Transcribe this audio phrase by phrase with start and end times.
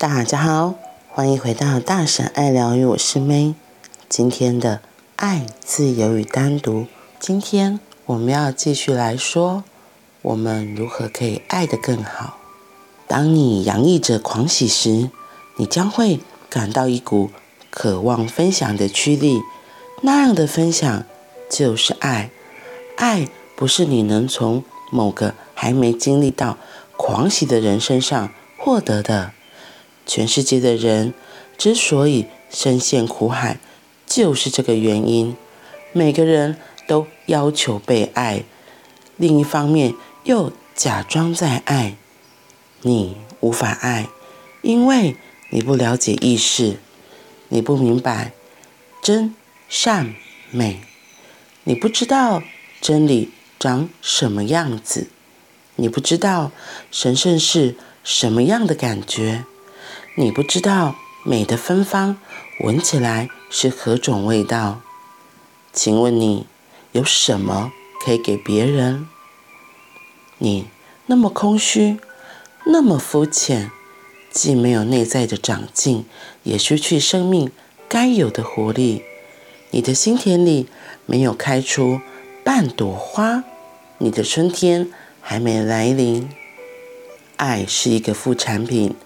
[0.00, 0.76] 大家好，
[1.10, 3.52] 欢迎回到大婶爱疗愈，我是 May。
[4.08, 4.80] 今天的
[5.16, 6.86] 爱、自由与单独，
[7.18, 9.62] 今天我们要继续来说，
[10.22, 12.38] 我们如何可以爱得更好。
[13.06, 15.10] 当你洋溢着狂喜时，
[15.56, 17.28] 你将会感到一股
[17.68, 19.42] 渴望分享的驱力，
[20.00, 21.04] 那样的分享
[21.50, 22.30] 就是爱。
[22.96, 26.56] 爱不是你能从某个还没经历到
[26.96, 29.32] 狂喜的人身上获得的。
[30.10, 31.14] 全世界的人
[31.56, 33.60] 之所以深陷苦海，
[34.08, 35.36] 就是这个原因。
[35.92, 38.42] 每个人都要求被爱，
[39.16, 41.96] 另一方面又假装在爱。
[42.82, 44.08] 你无法爱，
[44.62, 45.14] 因为
[45.50, 46.78] 你不了解意识，
[47.50, 48.32] 你不明白
[49.00, 49.36] 真
[49.68, 50.12] 善
[50.50, 50.80] 美，
[51.62, 52.42] 你不知道
[52.80, 53.30] 真理
[53.60, 55.06] 长什么样子，
[55.76, 56.50] 你不知道
[56.90, 59.44] 神圣是什么样的感觉。
[60.16, 62.18] 你不知道美的芬芳
[62.60, 64.80] 闻起来是何种味道？
[65.72, 66.46] 请问你
[66.90, 67.70] 有什么
[68.04, 69.06] 可以给别人？
[70.38, 70.66] 你
[71.06, 72.00] 那么空虚，
[72.66, 73.70] 那么肤浅，
[74.32, 76.04] 既没有内在的长进，
[76.42, 77.52] 也失去生命
[77.88, 79.04] 该有的活力。
[79.70, 80.66] 你的心田里
[81.06, 82.00] 没有开出
[82.42, 83.44] 半朵花，
[83.98, 86.28] 你的春天还没来临。
[87.36, 88.96] 爱是一个副产品。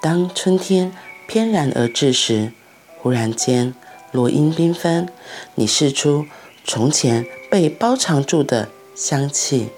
[0.00, 0.92] 当春天
[1.26, 2.52] 翩然而至时，
[2.98, 3.74] 忽然间
[4.12, 5.08] 落英缤纷，
[5.56, 6.26] 你释出
[6.64, 9.70] 从前被包藏住的香气，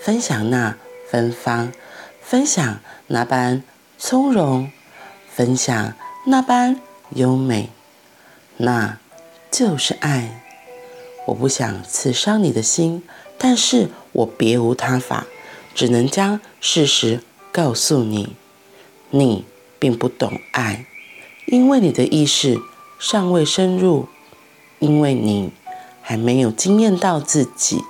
[0.00, 0.76] 分享那
[1.10, 1.72] 芬芳，
[2.20, 3.64] 分享那般
[3.98, 4.70] 从容，
[5.28, 5.94] 分享
[6.26, 6.80] 那般
[7.10, 7.70] 优美，
[8.58, 8.98] 那
[9.50, 10.44] 就是爱。
[11.26, 13.02] 我不想刺伤你的心，
[13.36, 15.26] 但是我别无他法，
[15.74, 17.20] 只能将事实
[17.50, 18.36] 告诉你，
[19.10, 19.44] 你。
[19.78, 20.86] 并不懂爱，
[21.46, 22.60] 因为你的意识
[22.98, 24.08] 尚未深入，
[24.78, 25.52] 因为你
[26.02, 27.82] 还没有经验到自己，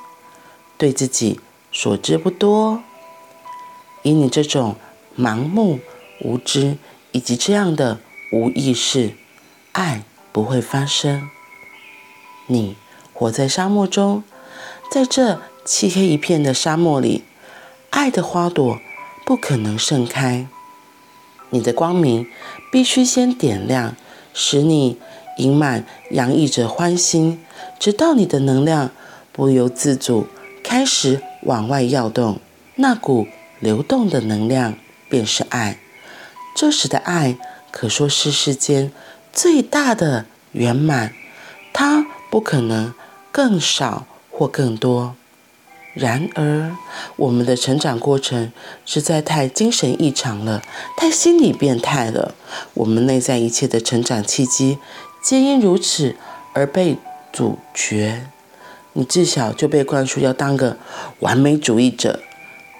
[0.76, 1.40] 对自己
[1.72, 2.82] 所知不多。
[4.02, 4.76] 以你这种
[5.18, 5.80] 盲目、
[6.20, 6.78] 无知
[7.12, 7.98] 以及这样的
[8.32, 9.14] 无意识，
[9.72, 11.28] 爱不会发生。
[12.46, 12.76] 你
[13.12, 14.22] 活在沙漠中，
[14.90, 17.24] 在这漆黑一片的沙漠里，
[17.90, 18.78] 爱的花朵
[19.24, 20.46] 不可能盛开。
[21.50, 22.26] 你的光明
[22.70, 23.96] 必须先点亮，
[24.34, 24.98] 使你
[25.38, 27.40] 盈满洋溢着欢欣，
[27.78, 28.90] 直到你的能量
[29.32, 30.26] 不由自主
[30.62, 32.40] 开始往外跃动。
[32.76, 33.26] 那股
[33.60, 34.74] 流动的能量
[35.08, 35.78] 便是爱。
[36.54, 37.36] 这时的爱
[37.70, 38.90] 可说是世间
[39.32, 41.12] 最大的圆满，
[41.72, 42.92] 它不可能
[43.30, 45.14] 更少或更多。
[45.96, 46.76] 然而，
[47.16, 48.52] 我们的成长过程
[48.84, 50.62] 实在太精神异常了，
[50.94, 52.34] 太心理变态了。
[52.74, 54.76] 我们内在一切的成长契机，
[55.22, 56.14] 皆因如此
[56.52, 56.98] 而被
[57.32, 58.26] 阻绝。
[58.92, 60.76] 你自小就被灌输要当个
[61.20, 62.20] 完美主义者，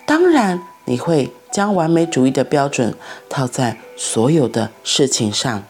[0.05, 2.95] 当然你会将完美主义的标准
[3.31, 5.65] 套在所有的事情上，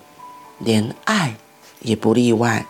[0.59, 1.37] 连爱
[1.81, 2.67] 也不例外。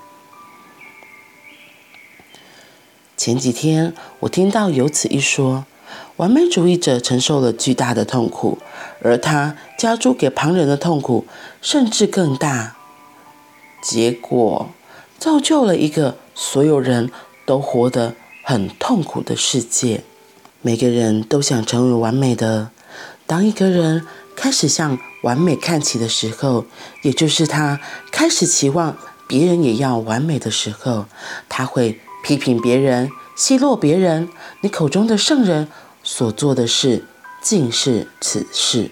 [3.16, 5.64] 前几天，我听到有此一说：
[6.16, 8.58] 完美主义者承受了巨大的痛苦，
[9.02, 11.26] 而他加诸给旁人的痛苦
[11.62, 12.76] 甚至更大，
[13.82, 14.68] 结果
[15.18, 17.10] 造就了一个所有人
[17.46, 20.04] 都活得很痛苦的世界。
[20.60, 22.70] 每个人都想成为完美的。
[23.26, 26.66] 当一个人开始向完美看齐的时候，
[27.02, 27.80] 也就是他
[28.12, 28.96] 开始期望
[29.26, 31.06] 别人也要完美的时候，
[31.48, 31.98] 他会。
[32.26, 34.28] 批评别人，奚落别人，
[34.60, 35.68] 你口中的圣人
[36.02, 37.04] 所做的事，
[37.40, 38.90] 尽是此事。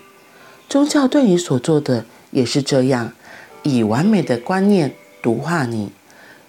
[0.69, 3.12] 宗教对你所做的也是这样，
[3.65, 5.91] 以完美的观念毒化你。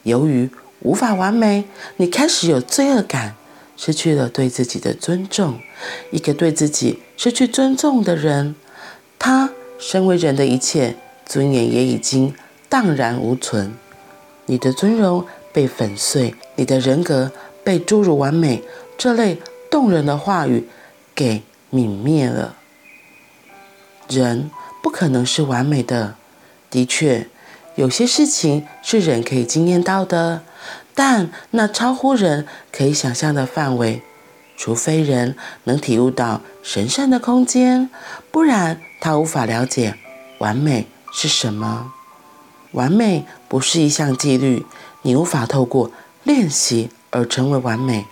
[0.03, 0.47] 由于
[0.81, 1.65] 无法完美，
[1.97, 3.35] 你开始有罪恶感，
[3.75, 5.59] 失去了对自己的尊重。
[6.11, 8.53] 一个对自己失去尊重的人，
[9.17, 9.49] 他
[9.79, 10.95] 身为人的一切
[11.25, 12.35] 尊严也已经
[12.69, 13.73] 荡然无存。
[14.45, 15.25] 你的尊荣。
[15.55, 17.31] 被粉碎，你的人格
[17.63, 18.61] 被诸如完美
[18.97, 19.39] 这类
[19.71, 20.67] 动人的话语
[21.15, 22.57] 给泯灭了。
[24.09, 24.51] 人
[24.83, 26.15] 不可能是完美的，
[26.69, 27.29] 的确，
[27.75, 30.43] 有些事情是人可以经验到的，
[30.93, 34.01] 但那超乎人可以想象的范围。
[34.57, 37.89] 除非人能体悟到神圣的空间，
[38.29, 39.95] 不然他无法了解
[40.39, 41.93] 完美是什么。
[42.71, 44.65] 完美不是一项纪律。
[45.05, 45.91] 你无法透过
[46.23, 48.07] 练习而成为完美，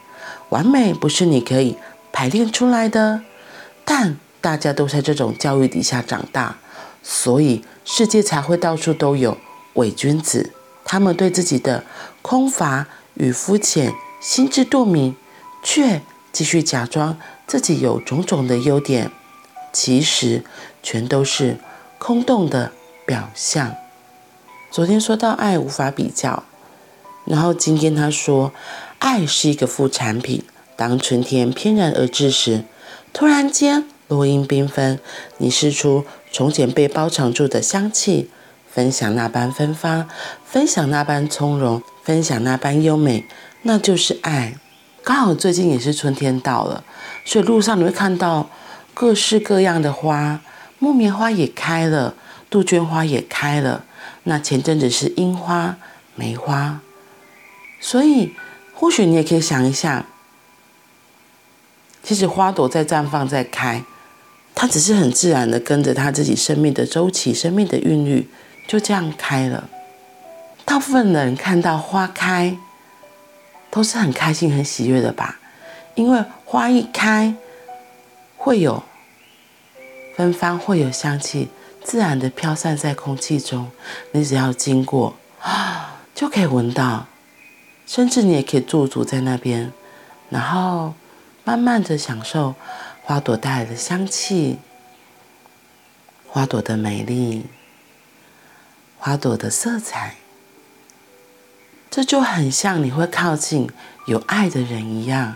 [0.49, 1.75] 完美不是你可以
[2.11, 3.21] 排练出来的。
[3.83, 6.57] 但大家都在这种教育底下长大，
[7.01, 9.35] 所以世界才会到处都有
[9.73, 10.51] 伪君子。
[10.85, 11.83] 他们对自己的
[12.21, 12.85] 空乏
[13.15, 13.91] 与肤浅
[14.21, 15.15] 心知肚明，
[15.63, 17.17] 却继续假装
[17.47, 19.09] 自己有种种的优点，
[19.71, 20.43] 其实
[20.83, 21.57] 全都是
[21.97, 22.71] 空洞的
[23.07, 23.73] 表象。
[24.69, 26.43] 昨天说到爱无法比较，
[27.25, 28.51] 然后今天他说
[28.99, 30.43] 爱是一个副产品。
[30.75, 32.63] 当春天翩然而至时，
[33.13, 34.99] 突然间落英缤纷，
[35.37, 38.29] 你释出从前被包藏住的香气。
[38.69, 40.09] 分享那般芬芳，
[40.43, 43.23] 分享那般从容，分享那般优美，
[43.61, 44.55] 那就是爱。
[45.03, 46.83] 刚好最近也是春天到了，
[47.23, 48.49] 所以路上你会看到
[48.95, 50.41] 各式各样的花，
[50.79, 52.15] 木棉花也开了，
[52.49, 53.85] 杜鹃花也开了。
[54.23, 55.77] 那前阵子是樱花、
[56.15, 56.79] 梅花，
[57.85, 58.33] 所以
[58.73, 60.05] 或许你也可以想一下，
[62.01, 63.83] 其实花朵在绽放、在开，
[64.55, 68.29] 它只是很自然的跟着它自己生命的周期、生命的韵律。
[68.69, 69.69] 就这样开了。
[70.63, 72.57] 大部分人看到花开，
[73.69, 75.37] 都是很开心、很喜悦的吧？
[75.95, 77.35] 因为花一开，
[78.37, 78.81] 会有
[80.15, 81.49] 芬芳，会有香气，
[81.83, 83.69] 自然的飘散在空气中。
[84.13, 87.07] 你只要经过啊， 就可以闻到。
[87.85, 89.71] 甚至你也可以驻足在那边，
[90.29, 90.93] 然后
[91.43, 92.55] 慢慢的享受
[93.03, 94.59] 花朵带来的香气，
[96.27, 97.45] 花朵的美丽。
[98.97, 100.15] 花朵的色彩，
[101.91, 103.69] 这就很像你会靠近
[104.05, 105.35] 有爱的人一样，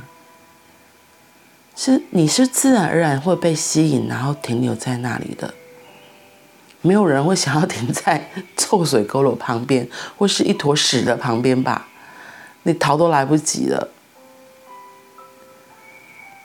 [1.75, 5.53] 是你是自然而然会被吸引，然后停留在那里的。
[6.81, 11.89] 没有人会想要停在臭水沟的旁边，或是一坨屎的旁边吧？
[12.67, 13.87] 你逃都来不及了。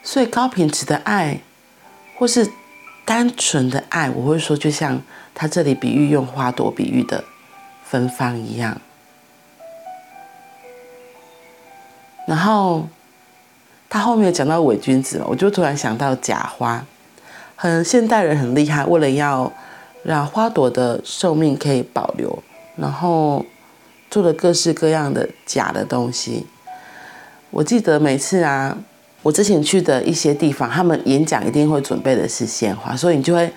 [0.02, 1.40] 所以高品质的爱，
[2.16, 2.48] 或是
[3.04, 5.02] 单纯的爱，我会说，就像。
[5.34, 7.24] 他这里比喻用花朵比喻的
[7.86, 8.78] 芬芳一样，
[12.28, 12.86] 然后
[13.88, 16.84] 他后面讲到伪君子嘛，我就突然想到假花，
[17.56, 19.50] 很现代人很厉害，为了要
[20.04, 22.42] 让花朵的寿命可以保留，
[22.76, 23.42] 然后
[24.12, 26.46] 做了各式各样的假的东西。
[27.50, 28.76] 我记得每次啊，
[29.22, 33.50] 我之前去的一些地方，他们演讲一定会准备的是鲜花，所以你就会。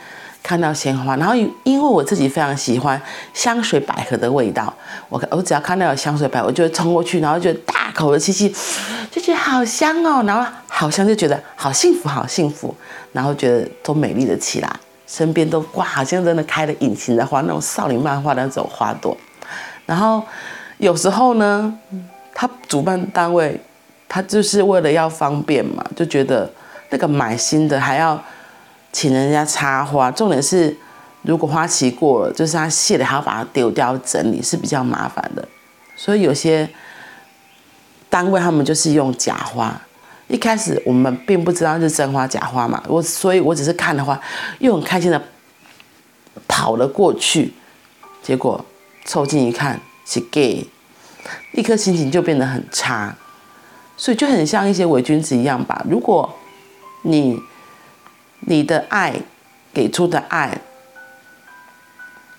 [0.48, 3.02] 看到鲜花，然后因为我自己非常喜欢
[3.34, 4.72] 香水百合的味道，
[5.10, 8.56] 我我只要看到有香水百合，我就会冲过去，然后就大口的吸气，
[9.10, 12.76] 就觉得好香哦，然后好香就觉得好幸福，好幸福，
[13.12, 14.72] 然后觉得都美丽了起来，
[15.08, 19.18] 身边都哇，好像真的开了隐形的花，那种少女漫画的那种花朵。
[19.86, 20.24] 然后
[20.78, 21.78] 有时候呢，
[22.34, 23.60] 他主办单位
[24.08, 26.52] 他就是为了要方便嘛，就觉得
[26.90, 28.22] 那个买新的还要。
[28.98, 30.74] 请人家插花，重点是
[31.24, 35.46] 如果花期过了，就是它谢了还要把它丢掉整理，是比较麻烦的。
[35.98, 36.70] 所以有些
[38.10, 39.82] 单位他们就是用假花。
[40.30, 44.18] 一开始我们并不知道是真花假花嘛，我所以我只是看的话，
[44.60, 45.22] 又很开心的
[46.48, 47.54] 跑了过去，
[48.24, 48.64] 结果
[49.06, 50.68] 凑近一看是 gay，
[51.52, 53.16] 立刻心情就变得很差。
[53.98, 55.86] 所以就很像一些伪君子一样吧。
[55.90, 56.38] 如果
[57.04, 57.40] 你
[58.42, 59.16] 你的爱
[59.74, 60.60] 给出的爱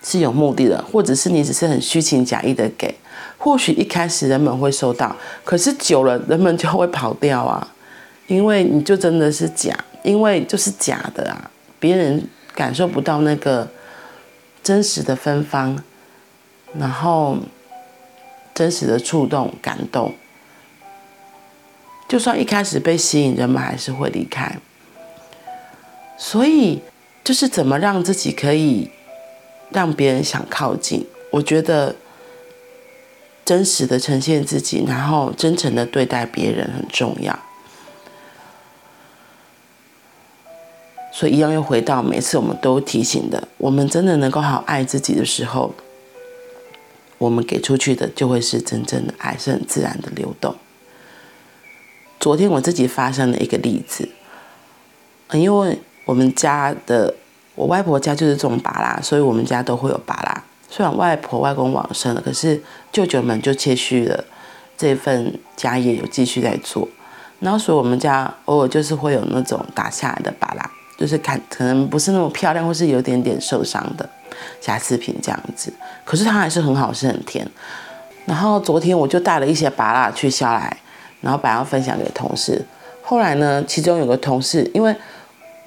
[0.03, 2.95] 是有目的的，或者是你只是很虚情假意的给，
[3.39, 7.67] 或许一开始人们会收到，可是久了人们就会跑掉啊，
[8.27, 13.67] 因为你就真的是假，因为就是假的啊，别人感受不到那个
[14.63, 15.83] 真实的芬芳，
[16.79, 17.39] 然后
[18.55, 20.15] 真实的触动感动，
[22.09, 24.59] 就算一开始被吸引，人们还是会离开。
[26.17, 26.81] 所以，
[27.23, 28.91] 就是怎么让自己可以
[29.71, 31.07] 让别人想靠近？
[31.31, 31.95] 我觉得
[33.45, 37.39] 真实的呈现自己，然后真诚的对待别人很重要。
[41.13, 45.75] 所以，一样又回到每次我们都提醒的：我们真的能够好爱自己的时候，
[47.19, 50.55] 我们给出去的就会是真正的爱，是很自然的流动。
[52.19, 54.09] 昨天我自己发生了一个例子，
[55.33, 55.79] 因为。
[56.07, 57.13] 我们家的
[57.57, 60.45] 我外婆家就是种芭拉，所以我们家都会有芭拉。
[60.71, 64.25] 虽然外婆外公往生了，可是舅舅们就接续了
[64.79, 66.89] 这份家业，有继续在做。
[67.41, 74.09] 然后所以我们家偶尔就是会有那种打下来的芭拉，就是看可能不是那么漂亮，或是有点点受伤的
[74.61, 75.73] 瑕疵品这样子。
[76.05, 77.49] 可是它还是很好，吃很甜。
[78.25, 80.77] 然后昨天我就带了一些芭乐去下来，
[81.21, 82.65] 然后本来要分享给同事。
[83.03, 84.95] 后来呢，其中有个同事因为。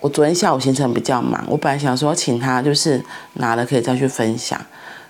[0.01, 4.57] 我昨天下午行程比较忙，我本来想说请他就是拿了可以再去分享，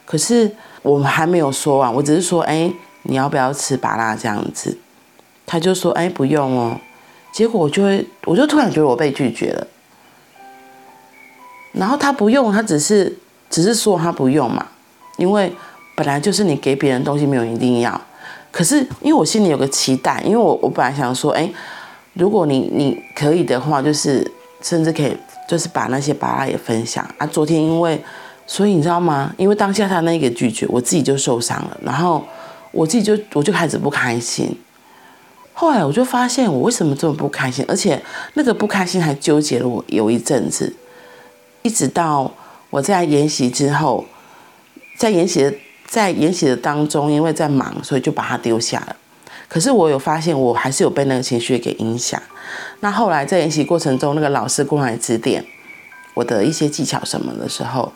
[0.03, 0.51] 可是
[0.81, 2.73] 我们还没有说完，我只是说，哎，
[3.03, 4.79] 你要不要吃芭乐这样子？
[5.45, 6.81] 他就说，哎，不用哦。
[7.31, 9.67] 结果我就会，我就突然觉得我被拒绝了。
[11.73, 13.15] 然后他不用，他只是
[13.50, 14.65] 只是说他不用嘛，
[15.18, 15.51] 因为
[15.96, 18.00] 本来就是你给别人东西没有一定要，
[18.51, 21.50] 可是因为我心里有个期待，因为我我本来想说，哎，
[22.13, 24.29] 如果你你可以的话，就是。
[24.62, 25.15] 甚至可以，
[25.48, 27.25] 就是把那些巴拉也分享啊。
[27.25, 28.03] 昨天因为，
[28.46, 29.34] 所以你知道吗？
[29.38, 32.22] 因为当下他那个拒绝，我自己就受伤了，然后
[32.74, 34.53] 我自己就我就开始不开心。
[35.53, 38.03] 后来我就发现我为什么这么不开心，而且
[38.34, 40.75] 那个不开心还纠结了我有一阵子，
[41.62, 42.29] 一直到
[42.69, 44.05] 我在研习之后，
[44.97, 45.53] 在研习的
[45.88, 48.95] 在研习的当中，因为在忙，所以就把它丢下了。
[49.47, 52.21] 可是我有发现，我还是有被那个情绪给影响。
[52.81, 55.43] 那后来在研习过程中，那个老师过来指点
[56.13, 57.91] 我的一些技巧什么的时候，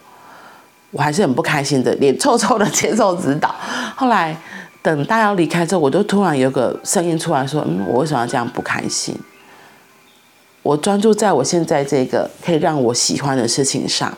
[0.89, 3.53] 我还是很不开心的，脸臭臭的接受指导。
[3.95, 4.35] 后来
[4.81, 9.15] 等大家要离开之后，我就突然有个声音出来说：“嗯，我为什么要这样不开心？
[10.63, 14.17] 我专注在我现在这个可以让我喜欢的事情上，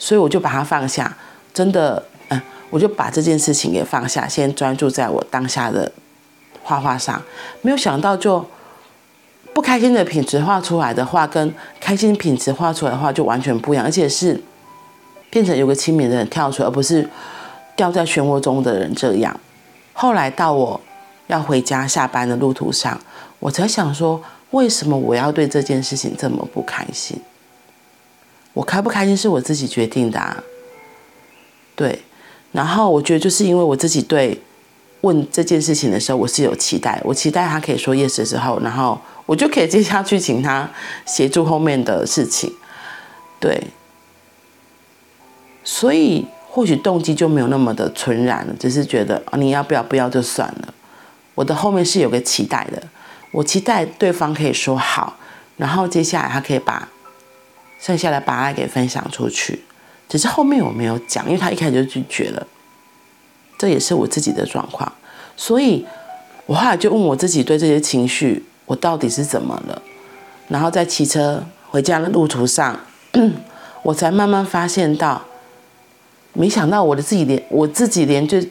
[0.00, 1.16] 所以我就把它放下。
[1.54, 5.92] 真的，嗯，我就把这件事情给放下，先专注在我当下的。”
[6.62, 7.20] 画画上，
[7.62, 8.44] 没有想到就
[9.52, 14.40] 不开心的品质画出来的画，跟开心品质画出来的话就完全不一样，而且是
[15.30, 17.08] 变成有个亲民的人跳出来，而不是
[17.74, 19.34] 掉在漩涡中的人这样。
[19.94, 20.80] 后来到我
[21.26, 23.00] 要回家下班的路途上，
[23.40, 27.18] 我才想说，为什么我要对这件事情这么不开心？
[28.52, 30.42] 我开不开心是我自己决定的啊，
[31.74, 32.02] 对。
[32.52, 34.40] 然后我觉得就是因为我自己对。
[35.02, 40.68] 问这件事情的时候，我是有期待，我期待他可以说 yes 的时候，然后我就可以接下去请他
[41.06, 42.52] 协助后面的事情，
[43.40, 43.68] 对，
[45.64, 50.74] 所以或许动机就没有那么的纯然了，只是觉得啊，你要不要不要就算了。
[51.34, 52.82] 我的后面是有个期待的，
[53.30, 55.16] 我期待对方可以说好，
[55.56, 56.86] 然后接下来他可以把
[57.80, 59.64] 剩下的把爱给分享出去，
[60.08, 62.46] 只是后面我没有讲，因为他一开始就拒绝了。
[63.58, 64.90] 这也是我自己的状况，
[65.36, 65.84] 所以
[66.46, 69.82] 我后来就问我自己，对这些情绪，我到底是怎么了？
[70.48, 72.80] 然后在骑车回家的路途上，
[73.82, 75.22] 我才慢慢发现到，
[76.32, 78.42] 没想到我的自己连我自己连这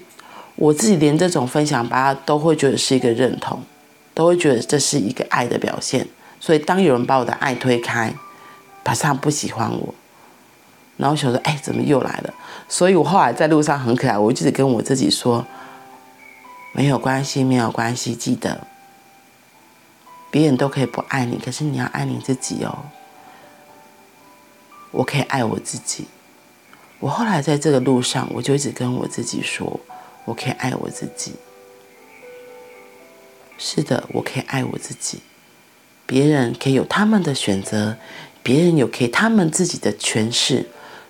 [0.56, 3.62] 我自己连这种分享吧，都会觉得是一个认同，
[4.14, 6.08] 都会觉得这是一个爱的表现。
[6.40, 8.14] 所以当有人把我的爱推开，
[8.84, 9.94] 把他不喜欢我。
[10.98, 12.34] 然后我想说，哎，怎么又来了？
[12.68, 15.46] 所以我后来在路上很可爱，我一直跟我自己说，
[16.74, 18.68] 没有关系，没有关系，记得，
[20.30, 22.80] 别人都可以不爱你，可是你要爱你自己哦。
[24.92, 26.08] 我可以爱我自己。
[27.00, 29.80] 我后来在这个路上，我就一直跟我自己说，
[30.26, 31.36] 我可以爱我自己。
[33.58, 35.22] 是的，我可以爱我自己。
[36.06, 37.96] 别人可以有他们的选择，
[38.41, 40.69] 别人有可以他们自己的诠释。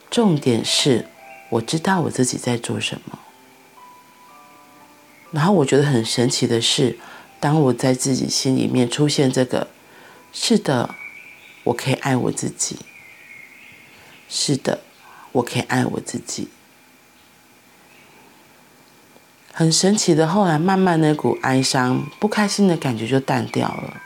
[0.10, 1.08] 重点是，
[1.50, 3.20] 我知道我自己在做什么。
[5.32, 6.98] 然后我觉得很神奇的是，
[7.40, 9.68] 当我在自己心里面出现这个，
[10.34, 10.96] 是的，
[11.66, 12.78] 我可以爱我自己。
[14.28, 14.82] 是的，
[15.32, 16.48] 我可以爱我自己。
[19.54, 24.02] 很神奇的，后来慢慢那股哀伤、不开心的感觉就淡掉了。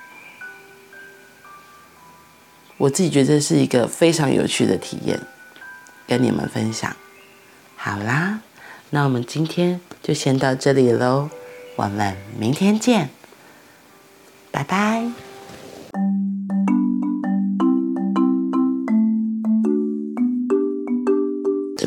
[2.83, 5.19] 我自己觉得这是一个非常有趣的体验。
[6.05, 6.93] 跟你们分享，
[7.77, 8.41] 好啦，
[8.89, 11.29] 那我们今天就先到这里喽，
[11.77, 13.09] 我们明天见，
[14.51, 15.32] 拜拜。